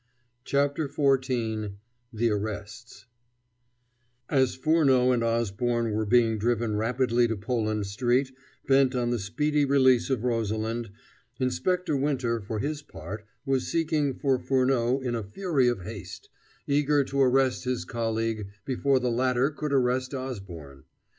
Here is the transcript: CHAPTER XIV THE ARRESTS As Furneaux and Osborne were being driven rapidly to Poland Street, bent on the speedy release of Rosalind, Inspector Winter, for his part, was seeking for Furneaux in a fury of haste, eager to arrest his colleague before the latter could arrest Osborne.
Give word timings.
CHAPTER 0.45 0.87
XIV 0.87 1.73
THE 2.11 2.31
ARRESTS 2.31 3.05
As 4.29 4.55
Furneaux 4.55 5.11
and 5.11 5.23
Osborne 5.23 5.91
were 5.91 6.07
being 6.07 6.39
driven 6.39 6.75
rapidly 6.75 7.27
to 7.27 7.37
Poland 7.37 7.85
Street, 7.85 8.31
bent 8.67 8.95
on 8.95 9.11
the 9.11 9.19
speedy 9.19 9.63
release 9.63 10.09
of 10.09 10.23
Rosalind, 10.23 10.89
Inspector 11.39 11.95
Winter, 11.95 12.41
for 12.41 12.57
his 12.57 12.81
part, 12.81 13.27
was 13.45 13.67
seeking 13.67 14.15
for 14.15 14.39
Furneaux 14.39 14.99
in 15.01 15.13
a 15.13 15.21
fury 15.21 15.67
of 15.67 15.83
haste, 15.83 16.29
eager 16.65 17.03
to 17.03 17.21
arrest 17.21 17.65
his 17.65 17.85
colleague 17.85 18.47
before 18.65 18.99
the 18.99 19.11
latter 19.11 19.51
could 19.51 19.71
arrest 19.71 20.15
Osborne. 20.15 20.83